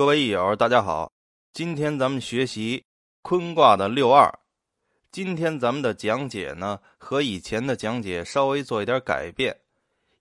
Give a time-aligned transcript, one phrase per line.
[0.00, 1.12] 各位益友，大家好，
[1.52, 2.82] 今天咱们学习
[3.20, 4.32] 坤卦的六二。
[5.12, 9.54] 今天咱们的讲解呢，和以前的讲解稍微做一点改变。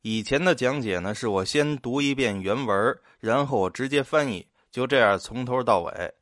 [0.02, 6.14] 以前的讲解呢，是我先读一遍原文，然后我直接翻译，就这样从头到尾。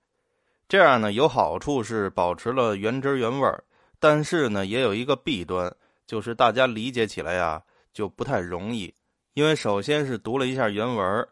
[0.70, 3.64] 这样呢，有好处是保持了原汁原味儿，
[3.98, 8.94] 但是呢，也有一个弊端，就是大家理解起来呀就不太容易。
[9.34, 11.28] 因为首先是读了一下原文，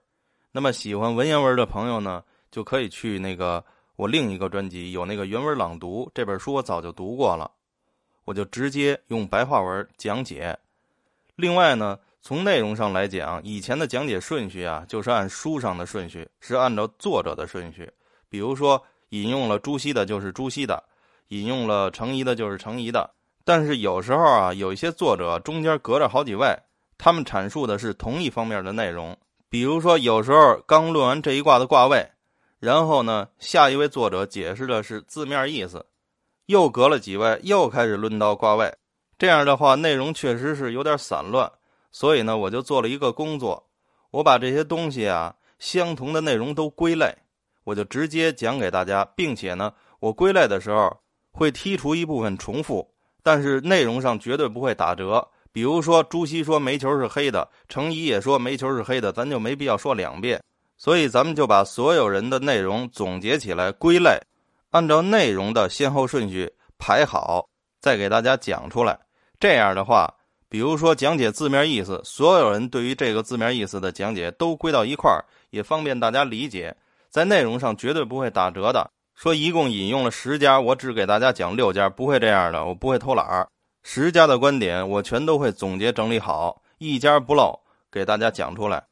[0.56, 3.62] 那么喜欢文言文的朋友呢，就可以去那个。
[3.98, 7.52] 我另一个专辑有那个原文朗读，这本书我早就读过了，
[8.24, 10.58] 我就直接用白话文讲解。
[11.36, 17.92] 另外呢，从内容上来讲，以前的讲解顺序啊，就是按书上的顺序，是按照作者的顺序。
[18.30, 20.82] 比如说，引用了朱熹的，就是朱熹的；
[21.28, 23.14] 引用了程颐的，就是程颐的。
[23.44, 26.58] 但是有时候啊，有一些作者中间隔着好几位，
[26.98, 29.18] 他们阐述的是同一方面的内容。
[29.56, 32.06] 比如说，有时候刚论完这一卦的卦位。
[32.60, 35.86] 然后呢，下一位作者解释的是字面意思，
[36.48, 38.76] 又隔了几位，又开始论到卦位。
[39.18, 41.50] 这样的话，内容确实是有点散乱。
[41.90, 43.66] 所以呢，我就做了一个工作，
[44.12, 47.16] 我把这些东西啊，相同的内容都归类，
[47.64, 50.98] 我就直接讲给大家，并且呢，我归类的时候
[51.32, 52.86] 会剔除一部分重复，
[53.24, 55.26] 但是内容上绝对不会打折。
[55.56, 60.44] 比如说，朱熹说煤球是黑的，程颐也说煤球是黑的，咱就没必要说两遍。
[60.76, 64.20] 所以，咱们就把所有人的内容总结起来归类，
[64.72, 67.48] 按照内容的先后顺序排好，
[67.80, 69.00] 再给大家讲出来。
[69.40, 70.14] 这样的话，
[70.50, 76.76] 比如说讲解字面意思，所有人对于这个字面意思的讲解都归到一块儿，也方便大家理解。
[77.10, 78.92] 在内容上绝对不会打折的。
[79.16, 83.48] 说一共引用了十家，我只给大家讲六家，不会这样的，我不会偷懒儿。
[83.88, 87.58] 十家的观点我全都会总结整理好，一家不漏
[87.92, 88.84] 给大家讲出来。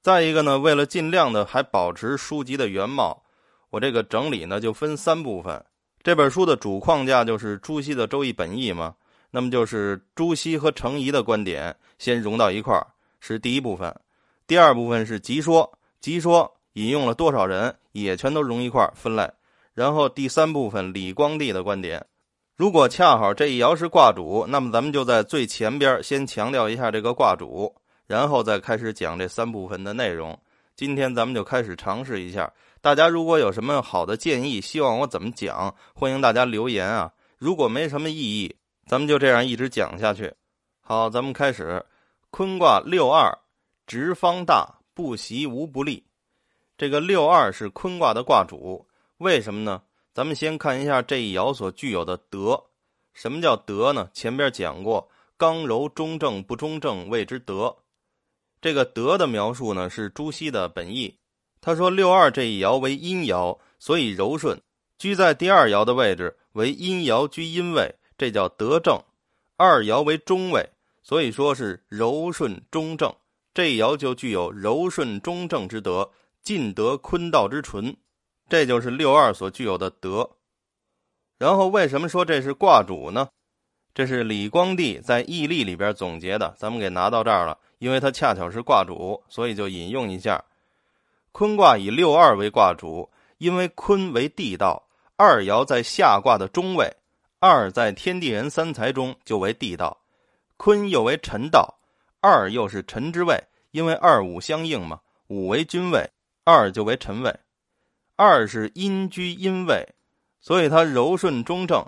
[0.00, 3.24] 再一个呢，为了尽量的还保持书籍的原貌，
[3.70, 5.62] 我这个整理呢就分三部分。
[6.00, 8.94] 这本书的主框架就是朱熹的《周易本义》嘛，
[9.32, 12.86] 那么就是朱熹和程颐的观点先融到一块儿，
[13.18, 13.92] 是第一部分。
[14.46, 19.28] 第二部分是集说，集说引用了多少人，也全都融一块儿分类。
[19.74, 22.06] 然后第三部分李光地的观点，
[22.56, 27.70] 如果恰好这一爻是卦主，那么咱们就在最前边先强调一下这个卦主。
[28.06, 30.38] 然后再开始讲这三部分的内容。
[30.74, 32.50] 今天咱们就开始尝试一下。
[32.80, 37.12] 大家如果有什么好的建议，希望我怎么讲，欢迎大家留言啊。
[37.36, 38.56] 如果没什么意义，
[38.86, 40.32] 咱们就这样一直讲下去。
[40.80, 41.84] 好，咱们开始。
[42.30, 43.36] 坤卦六二，
[43.86, 46.02] 直方大，不习无不利。
[46.78, 48.86] 这个六二是坤卦的卦主，
[49.18, 49.82] 为什么呢？
[50.16, 52.58] 咱们先看一下这一爻所具有的德。
[53.12, 54.08] 什么叫德呢？
[54.14, 55.06] 前边讲过，
[55.36, 57.76] 刚柔中正不中正谓之德。
[58.62, 61.18] 这个德的描述呢，是朱熹的本意。
[61.60, 64.58] 他说六二这一爻为阴爻，所以柔顺，
[64.96, 68.98] 居在第二爻的位置为阴爻居阴位，这叫德正。
[69.58, 70.66] 二爻为中位，
[71.02, 73.14] 所以说是柔顺中正。
[73.52, 76.10] 这一爻就具有柔顺中正之德，
[76.42, 77.94] 尽得坤道之纯，
[78.48, 80.30] 这就是六二所具有的德。
[81.38, 83.28] 然后为什么说这是卦主呢？
[83.94, 87.58] 这是李光地在《易例》里边总结的，咱们给拿到这儿了。
[87.78, 90.42] 因为它恰巧是卦主，所以就引用一下。
[91.32, 94.82] 坤卦以六二为卦主，因为坤为地道，
[95.16, 96.90] 二爻在下卦的中位，
[97.38, 99.98] 二在天地人三才中就为地道。
[100.56, 101.78] 坤又为辰道，
[102.22, 103.38] 二又是辰之位，
[103.72, 106.10] 因为二五相应嘛，五为君位，
[106.44, 107.34] 二就为辰位。
[108.16, 109.86] 二是阴居阴位，
[110.40, 111.86] 所以它柔顺中正，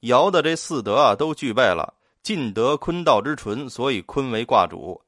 [0.00, 5.00] 爻的这四德啊都具备了，尽得坤道之纯，所以坤为卦主。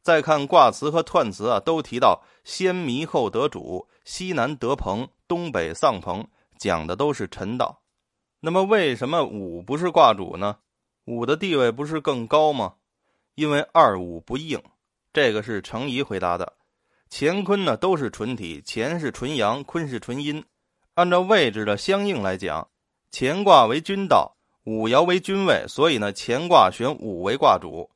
[0.00, 6.26] 再看卦辞和彖辞啊，都提到先弥后得主，西南得朋，东北丧朋，
[6.58, 7.82] 讲的都是臣道。
[8.40, 10.56] 那么为什么五不是卦主呢？
[11.04, 12.74] 五的地位不是更高吗？
[13.34, 14.60] 因为二五不应。
[15.12, 16.52] 这个是程颐回答的。
[17.14, 20.42] 乾坤呢都是纯体，乾是纯阳，坤是纯阴。
[20.94, 22.66] 按照位置的相应来讲，
[23.12, 27.90] 乾卦为君道，五爻为君位，所以呢乾卦选五为卦主。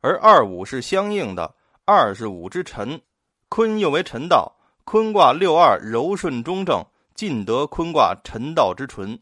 [0.00, 3.00] 而二五是相应的，二是五之辰，
[3.48, 4.52] 坤又为辰道，
[4.82, 6.84] 坤卦六二柔顺中正，
[7.14, 9.16] 尽得坤卦辰道之纯，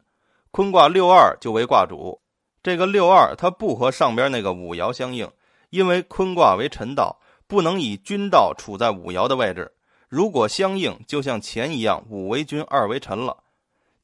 [0.51, 2.19] 坤卦六二就为卦主。
[2.63, 5.31] 这个六二它不和上边那个五爻相应，
[5.69, 9.73] 因为坤卦为辰道，不能以君道处在五爻的位置。
[10.09, 13.37] 如果相应，就像乾一样，五为君，二为臣了。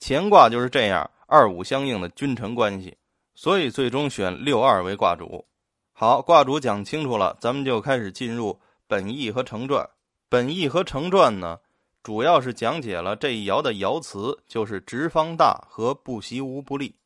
[0.01, 2.97] 乾卦就是这样，二五相应的君臣关系，
[3.35, 5.45] 所以最终选六二为卦主。
[5.93, 8.59] 好，卦主讲清楚了，咱们就开始进入
[8.89, 9.89] 本义和成传。
[10.29, 11.59] 本义和成传呢，
[12.03, 16.97] 主要是讲解了这一爻的爻辞，就是直方大和不习无不利。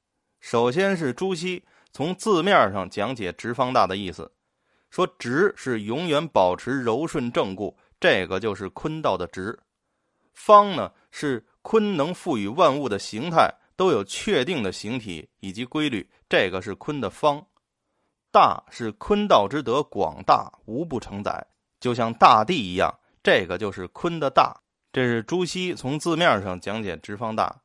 [0.40, 4.32] 首先是朱熹从字面上讲解直方大的意思，
[4.90, 9.56] 说直是永远保持柔顺正固，这个就是坤道的直；
[10.32, 17.40] 方呢是坤能赋予万物的形态都有确定的形体以及规律，这个是坤的方；
[18.30, 21.46] 大是坤道之德广大无不承载，
[21.80, 24.62] 就像大地一样，这个就是坤的大。
[24.92, 27.60] 这是朱熹从字面上讲解直方大，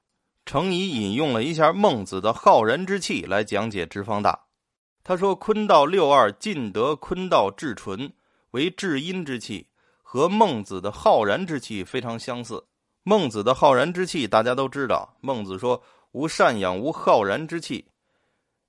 [0.45, 4.47] 程颐引用了一下孟子的浩然之气来讲解直方大。
[5.03, 8.11] 他说：“坤道六二尽得坤道至纯，
[8.51, 9.67] 为至阴之气，
[10.03, 12.63] 和孟子的浩然之气非常相似。
[13.03, 15.81] 孟子的浩然之气大家都知道，孟子说
[16.11, 17.87] 无善养无浩然之气。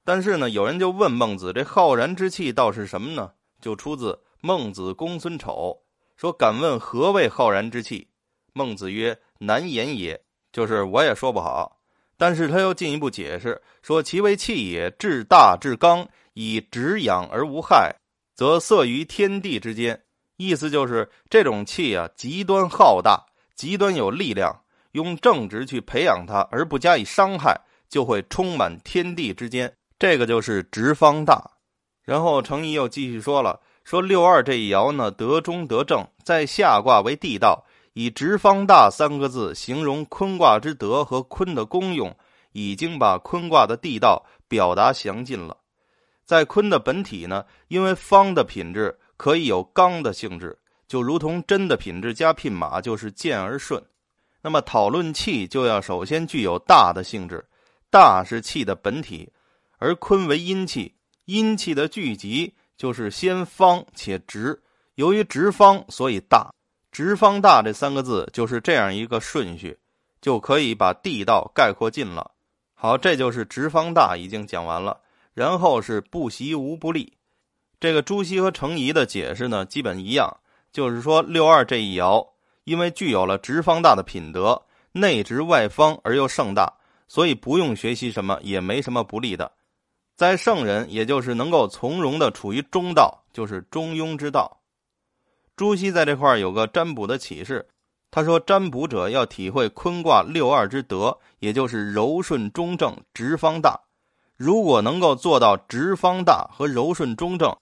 [0.05, 3.33] 但是呢，有人就问孟子，这浩然之气倒是什么呢？
[3.61, 5.79] 就出自《孟子公孙丑》，
[6.21, 8.09] 说敢问何谓浩然之气？”
[8.55, 10.21] 孟子曰：“难言也，
[10.51, 11.79] 就是我也说不好。
[12.17, 17.95] 但是他又进一步解释说：其为气也，至大至刚，以直养而无害，
[18.35, 20.03] 则色于天地之间。
[20.37, 23.25] 意思就是这种气啊，极端浩大，
[23.55, 24.63] 极端有力量，
[24.93, 29.73] 用正直去培养它，而不加以伤害，就会充满天地之间。
[29.99, 31.51] 这个就是直方大。
[32.05, 37.65] 然后程颐又继续说了：说六二这一爻呢，得中得正，在下卦为地道。”
[37.95, 42.17] 以直方大三个字形容坤卦之德和坤的功用，
[42.53, 45.55] 已经把坤卦的地道表达详尽了。
[46.33, 50.59] 在坤的本体呢，因为方的品质可以有刚的性质，
[50.89, 53.85] 就如同真的品质加聘马就是健而顺。
[54.41, 57.45] 那么讨论气就要首先具有大的性质，
[57.91, 59.31] 大是气的本体，
[59.77, 60.95] 而坤为阴气，
[61.27, 64.59] 阴气的聚集就是先方且直，
[64.95, 66.51] 由于直方，所以大。
[66.91, 69.79] 直方大这三个字就是这样一个顺序，
[70.23, 72.31] 就可以把地道概括尽了。
[72.73, 74.99] 好，这就是直方大已经讲完了。
[75.35, 77.13] 然后是不习无不利，
[77.81, 80.37] 这个朱熹和程颐的解释呢基本一样，
[80.73, 82.27] 就是说六二这一爻，
[82.65, 84.63] 因为具有了直方大的品德，
[84.93, 86.73] 内直外方而又盛大，
[87.09, 89.51] 所以不用学习什么，也没什么不利的。
[90.15, 94.61] 在圣人，也就是能够从容的处于中道，就是中庸之道。
[95.57, 97.67] 朱熹在这块有个占卜的启示，
[98.11, 103.81] 他说：“占卜者要体会坤卦六二之德，也就是柔顺中正、直方大。
[104.43, 107.57] 如果能够做到直方大和柔顺中正，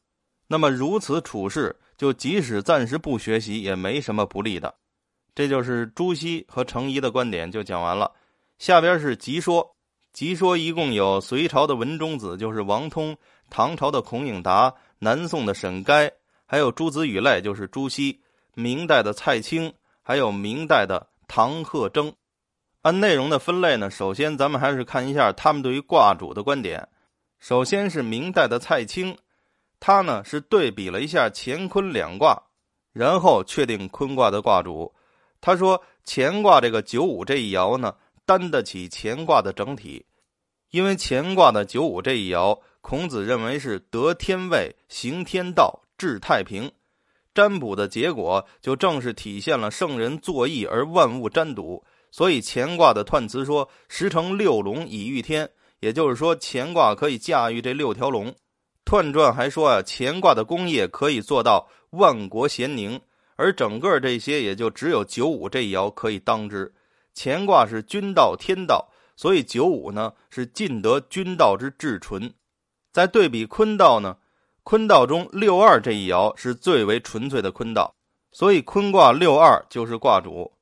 [0.48, 4.74] 那么如此处事，就即使暂时不学习，也没什么不利的。”
[5.36, 8.10] 这就是朱熹和程颐的观点，就讲完了。
[8.58, 9.76] 下边是集说，
[10.14, 13.12] 集说一共有隋朝的文中子，就是王通；
[13.50, 16.10] 唐朝的孔颖达；南宋的沈该。
[16.46, 18.18] 还有诸子语类，就是朱熹；
[18.54, 19.70] 明代的蔡清，
[20.02, 22.10] 还有明代的唐鹤征。
[22.82, 26.88] 按内容的分类呢，首先咱们还是看一下他们对于卦主的观点。
[27.38, 29.16] 首先是明代的蔡清，
[29.78, 32.42] 他呢是对比了一下乾坤两卦，
[32.92, 34.92] 然后确定坤卦的卦主。
[35.40, 37.94] 他说乾卦这个九五这一爻呢，
[38.24, 40.06] 担得起乾卦的整体，
[40.70, 45.80] 因为乾卦的九五这一爻，孔子认为是得天位，行天道。
[45.98, 46.72] 治太平，
[47.34, 51.84] 占卜的结果就正是体现了圣人作义而万物占卜。
[52.10, 55.50] 所以乾卦的彖辞说：“十成六龙以御天。”
[55.80, 58.34] 也就是说，乾卦可以驾驭这六条龙。
[58.84, 63.00] 彖传还说啊，乾卦的功业可以做到万国咸宁，
[63.36, 66.74] 而整个这些也就只有九五这一爻可以当之。
[67.14, 72.30] 乾卦是君道天道，所以九五呢是尽得君道之至纯。
[72.92, 74.16] 再对比坤道呢？
[74.62, 77.94] 坤道中六二这一爻是最为纯粹的坤道，
[78.32, 80.52] 所以坤卦六二就是卦主。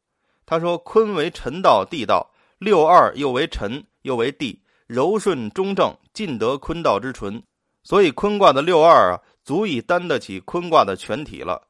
[0.49, 7.43] 他说：“坤为臣道地道，六二又为臣又为地，柔顺中正，尽得坤道之纯。
[7.85, 11.69] 所以坤卦的六二啊，足以担得起坤卦的全体了。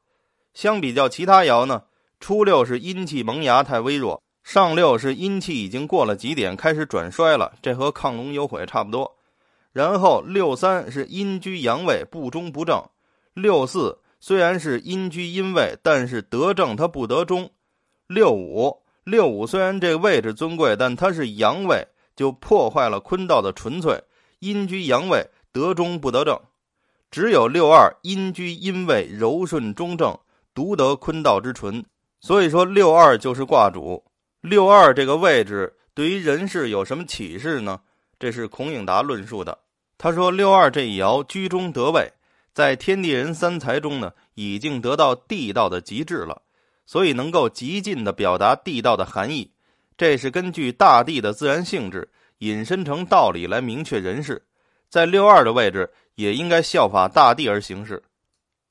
[0.53, 1.83] 相比较其他爻呢，
[2.21, 9.17] 初六是阴气萌芽太微弱，上六是阴气已经过了极点，开始转衰了，这和亢龙有悔差不多。”
[9.73, 12.81] 然后六三是阴居阳位不中不正，
[13.33, 17.51] 六四虽然是阴居阴位，但是得正它不得中。
[18.09, 24.03] 六五六五虽然这个位置尊贵，但它是阳位，就破坏了坤道的纯粹。
[24.39, 26.35] 阴居阳位得中不得正，
[27.11, 30.17] 只有六二阴居阴位柔顺中正，
[30.55, 31.85] 独得坤道之纯。
[32.19, 34.03] 所以说六二就是卦主。
[34.41, 37.79] 六二这个位置对于人事有什么启示呢？
[38.17, 39.55] 这是孔颖达论述的。
[39.99, 42.11] 他说：“六二这一爻居中得位，
[42.55, 46.41] 在天地人三才中呢，已经得到地道的极致了。
[46.89, 49.51] 所以能够极尽的表达地道的含义。
[49.95, 54.43] 这是根据大地的自然性质引申成道理来明确人事。
[54.89, 58.01] 在六二的位置也应该效法大地而行事。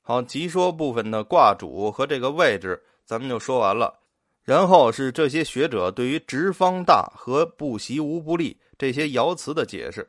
[0.01, 3.97] 好，集说部分的卦主和这个位置咱们就说完了。
[4.43, 10.05] 然后是这些学者对于直方大和不习无不利这些爻辞的解释。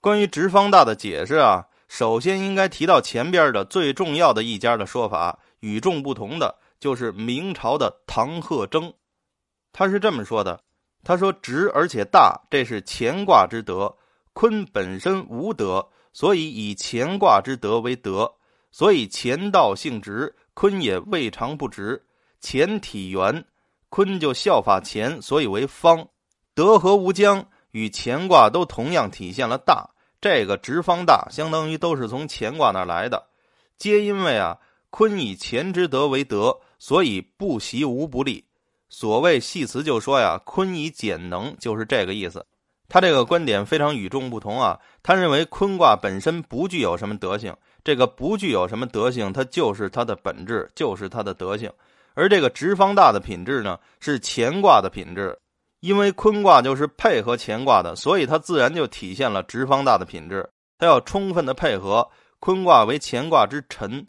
[0.00, 8.92] 关于直方大的解释啊，首先应该提到前边的最重要的一家的说法，与众不同的就是明朝的唐鹤征，
[9.72, 10.60] 他是这么说的：
[11.04, 13.96] 他说直而且大，这是乾卦之德。
[14.32, 18.28] 坤本身无德，所以以乾卦之德为德，
[18.72, 22.04] 所以乾道性直，坤也未尝不直。
[22.40, 23.44] 乾体圆。
[23.88, 26.08] 坤就效法乾，所以为方。
[26.52, 29.88] 德和无疆与乾卦都同样体现了大。
[30.20, 33.28] 这个直方大，相当于都是从乾卦那来的。
[33.78, 34.58] 皆因为啊，
[34.90, 38.44] 坤以乾之德为德，所以不习无不利。
[38.88, 42.44] 所谓系辞就说呀，坤以简能，就是这个意思。
[42.88, 44.76] 他这个观点非常与众不同啊。
[45.00, 51.72] 他认为坤卦本身不具有什么德性，这个不具有什么德性，它就是它的本质，就是它的德性。
[52.14, 55.38] 而这个直方大的品质呢，是乾卦的品质，
[55.78, 60.50] 因为坤卦就是配合乾卦的，所以它自然就体现了直方大的品质。
[60.78, 62.10] 它要充分的配合
[62.40, 64.04] 坤卦为乾卦之臣，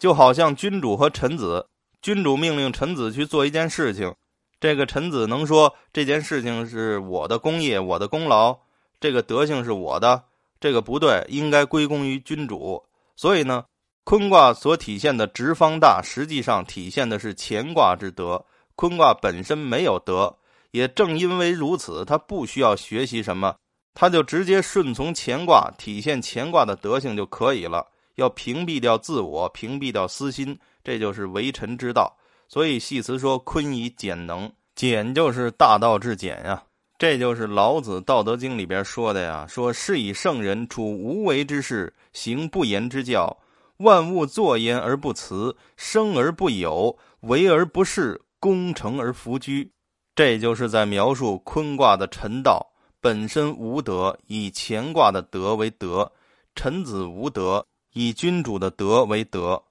[0.00, 1.64] 就好像君主和臣子，
[2.00, 4.14] 君主命令臣子去做一件事情，
[4.60, 8.58] 这个臣子能说这件事情是我的功业、我的功劳，
[9.00, 10.24] 这个德性是我的，
[10.60, 12.84] 这个不对，应该归功于君主。
[13.16, 13.64] 所以呢。
[14.04, 18.42] 坤卦所体现的直方大，实际上体现的是乾卦之德。
[18.74, 20.34] 坤卦本身没有德，
[20.70, 23.54] 也正因为如此，他不需要学习什么，
[23.92, 27.86] 他就直接顺从乾卦，体现乾卦的德性就可以了。
[28.14, 32.16] 要屏蔽掉自我，屏蔽掉私心，这就是为臣之道。
[32.48, 36.62] 所以系辞说：“坤以简能，简就是大道至简呀。”
[36.98, 43.36] 这就是老子《道德经》里边说的呀：“说是以圣人处无为之事，行不言之教。”
[43.76, 49.70] 万物作焉而不辞，生而不有，为而不恃，功成而弗居。
[50.14, 52.66] 这就是在描述坤卦的臣道
[52.98, 56.10] 本身无德，以乾卦的德为德；
[56.54, 59.62] 臣子无德，以君主的德为德。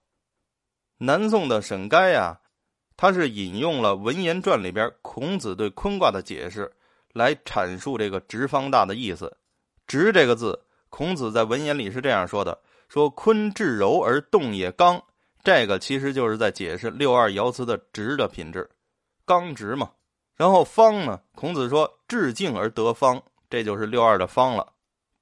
[1.00, 2.40] 南宋的沈该呀，
[2.96, 6.72] 他是引用了《文言传》里边孔子对坤卦的解释，
[7.14, 9.38] 来阐述这个“直方大”的意思。
[9.86, 12.58] “直”这个字，孔子在文言里是这样说的。
[12.90, 15.00] 说坤至柔而动也刚，
[15.44, 18.68] 这个其实就是在解释六二爻辞的直的品质，
[19.26, 19.92] 刚直嘛。
[20.36, 24.74] 然后方呢，孔子说至静而得方，这就是六二的方了。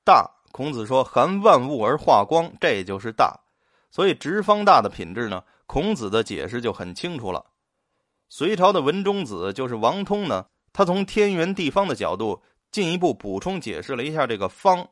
[0.05, 3.37] 大，孔子说含万物而化光，这就是大。
[3.95, 7.45] 所以直方大的品质呢，孔子的解释就很清楚了。
[8.27, 12.41] 隋朝的文中子就是王通呢，他从天圆地方的角度
[12.73, 14.89] 进一步补充解释了一下这个方。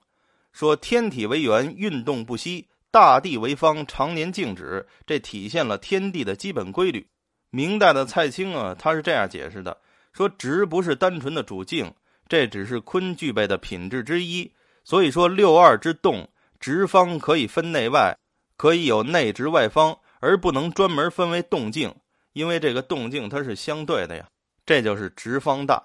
[0.54, 4.88] 说天体为圆，运动不息；大地为方，常年静止。
[5.06, 7.06] 这体现了天地的基本规律。
[7.50, 9.82] 明代的蔡清啊，他是这样解释的：
[10.14, 11.94] 说直不是单纯的主静，
[12.30, 14.50] 这只是坤具备的品质之一。
[14.86, 18.18] 所以说六二之动，直方可以分内外，
[18.56, 21.94] 可以有内直外方，而不能专门分为动静，
[22.34, 24.28] 因为这个动静它是相对的呀。
[24.66, 25.84] 这就是直方大。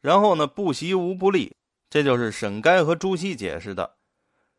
[0.00, 1.52] 然后呢，不习无不利。
[1.88, 3.96] 这就是沈该和朱熹解释的。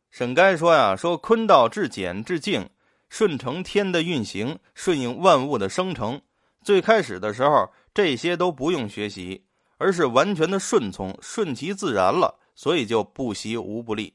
[0.10, 2.70] 沈该说呀：“说坤道至简至静，
[3.08, 6.22] 顺承天的运行，顺应万物的生成。
[6.62, 9.46] 最开始的时候，这些都不用学习，
[9.78, 14.14] 而是完全的顺从，顺其自然了，所以就不习无不利。”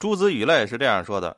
[0.00, 1.36] 朱子语类是这样说的：“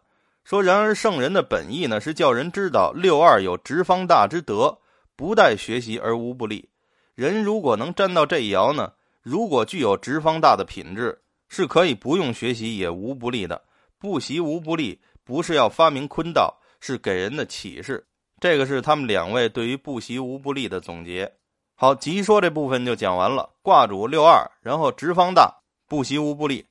[0.49, 4.79] 说然而圣人的本意呢，是叫人知道六二有直方大之德，
[5.15, 6.71] 不待学习而无不利。
[7.15, 8.91] 人如果能沾到这一爻呢？”
[9.21, 13.63] 如果具有直方大的品质，是可以不用学习也无不利的。
[13.99, 18.07] 不习无不利，不是要发明坤道，是给人的启示。
[18.41, 21.31] 这个是他们两位对于不习无不利的总结。
[21.75, 23.51] 好，集说这部分就讲完了。
[23.61, 25.55] 卦主六二，然后直方大，
[25.87, 26.65] 不习无不利。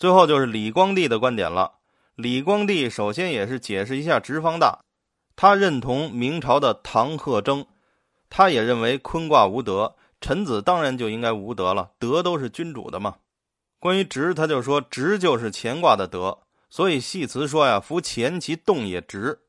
[0.00, 1.70] 最后就是李光地的观点了。
[2.16, 4.84] 李光地首先也是解释一下直方大，
[5.34, 7.66] 他认同明朝的唐鹤征，
[8.30, 9.96] 他也认为坤卦无德。
[10.20, 13.16] 臣子当然就应该无德了，德都是君主的嘛。
[13.80, 16.38] 关于直，他就说直就是乾卦的德，
[16.70, 19.40] 所以系辞说呀，夫乾其动也直。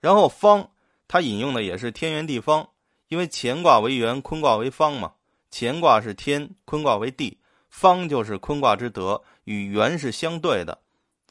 [0.00, 0.70] 然后方，
[1.06, 2.68] 他引用的也是天圆地方，
[3.08, 5.12] 因为乾卦为圆，坤卦为方嘛。
[5.50, 7.38] 乾卦是天，坤卦为地，
[7.70, 10.80] 方就是坤卦之德，与圆是相对的。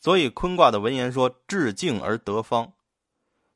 [0.04, 2.74] 所以坤卦的文言说至静而得方。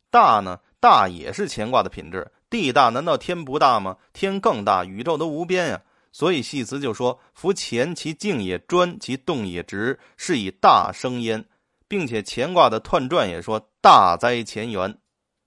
[0.09, 3.97] 大呢，大也是乾卦的品质，地大难道天不大吗？
[4.13, 5.81] 天更大，宇宙都无边呀。
[6.13, 11.43] 所以系词就说：“夫乾其静也专，其动也直，是以大生焉。”
[11.89, 14.97] 并且乾卦的彖传也说：“大哉乾元。”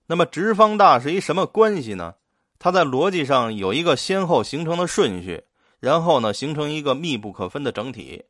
[0.05, 2.13] 那么直方大是一什么关系呢？
[2.59, 5.43] 它在逻辑上有一个先后形成的顺序，
[5.79, 8.23] 然后呢形成一个密不可分的整体。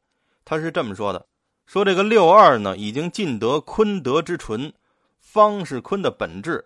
[0.46, 1.26] 它是这么说的：
[1.72, 4.74] 说这个六二呢已经尽得坤德之纯，
[5.22, 6.66] 方是坤的本质。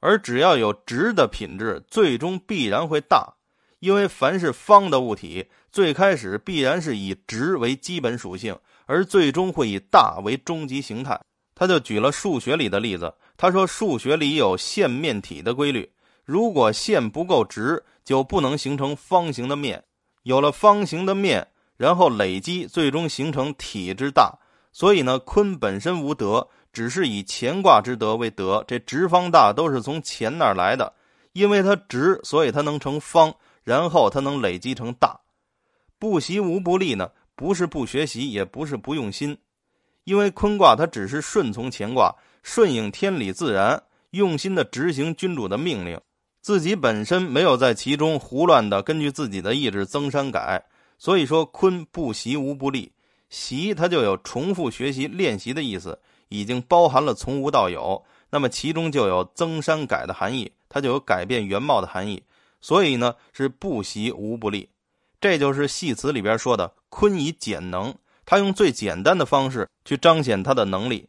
[0.00, 3.34] 而只要有直的品质，最终必然会大，
[3.80, 11.20] 因为凡是方的物体，最开始必然是以直为基本属性，而最终会以大为终极形态。
[11.54, 15.92] 他就举了数学里的例子，他说数学里有线面体的规律，
[16.24, 19.84] 如果线不够直，就不能形成方形的面，
[20.22, 21.46] 有了方形的面，
[21.76, 24.38] 然后累积，最终形成体之大。
[24.76, 26.46] 所以呢，坤本身无德。
[26.70, 30.92] 只是以乾卦之德为德，这直方大都是从乾那儿来的，
[31.32, 35.18] 因为它直，所以它能成方，然后它能累积成大。
[35.98, 39.38] 不习无不利呢，不是不学习，也不是不用心，
[40.04, 45.98] 因为坤卦它只是顺从乾卦，顺应天理自然，用心的执行君主的命令，
[46.42, 50.62] 自己本身没有在其中胡乱的根据自己的意志增删改，
[50.98, 52.92] 所以说坤不习无不利，
[53.28, 55.98] 习它就有重复学习练习的意思。
[56.28, 62.20] 已经包含了从无到有，那么其中就有增删改的含义，它就有改变原貌的含义。
[62.60, 64.68] 所以呢，是不习无不利。
[65.20, 67.94] 这就是戏词里边说的“坤以简能”，
[68.26, 71.08] 他用最简单的方式去彰显他的能力。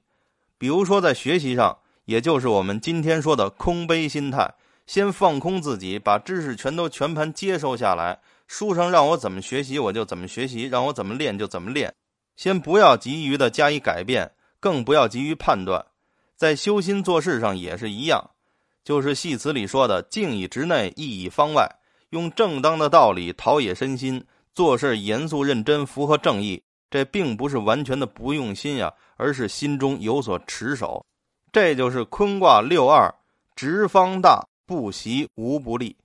[0.59, 4.53] 比如说在学习上，也就是我们今天说的空杯心态，
[4.85, 8.19] 先放空自己，把知识全都全盘接收下来。
[8.45, 11.91] 书上让我怎么学习，我就怎么学习；让我怎么练，就怎么练。
[12.37, 14.31] 先不要急于的加以改变。
[14.59, 15.85] 更不要急于判断，
[16.35, 18.31] 在修心做事上也是一样，
[18.83, 21.69] 就是戏词里说的“静以直内，意以方外”，
[22.09, 24.25] 用正当的道理陶冶身心，
[24.55, 26.63] 做事严肃认真，符合正义。
[26.89, 31.05] 这并不是完全的不用心呀，而是心中有所持守。
[31.51, 33.13] 这就是坤卦六二，
[33.55, 35.95] 直方大，不习无不利。